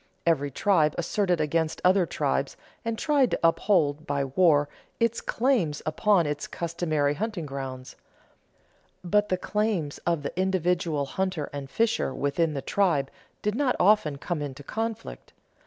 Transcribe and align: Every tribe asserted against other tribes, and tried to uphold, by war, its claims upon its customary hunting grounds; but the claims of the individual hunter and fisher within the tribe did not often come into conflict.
Every 0.25 0.49
tribe 0.49 0.95
asserted 0.97 1.39
against 1.39 1.79
other 1.85 2.07
tribes, 2.07 2.57
and 2.83 2.97
tried 2.97 3.29
to 3.29 3.39
uphold, 3.43 4.07
by 4.07 4.25
war, 4.25 4.67
its 4.99 5.21
claims 5.21 5.83
upon 5.85 6.25
its 6.25 6.47
customary 6.47 7.13
hunting 7.13 7.45
grounds; 7.45 7.95
but 9.03 9.29
the 9.29 9.37
claims 9.37 9.99
of 9.99 10.23
the 10.23 10.35
individual 10.35 11.05
hunter 11.05 11.51
and 11.53 11.69
fisher 11.69 12.15
within 12.15 12.55
the 12.55 12.63
tribe 12.63 13.11
did 13.43 13.53
not 13.53 13.75
often 13.79 14.17
come 14.17 14.41
into 14.41 14.63
conflict. 14.63 15.33